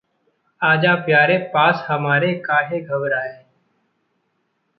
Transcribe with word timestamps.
आजा 0.61 0.95
प्यारे, 0.95 1.37
पास 1.53 1.85
हमारे, 1.87 2.33
काहे 2.39 2.81
घबराए... 2.81 3.45